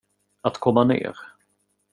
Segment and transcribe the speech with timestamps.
[0.41, 1.15] Att komma ner.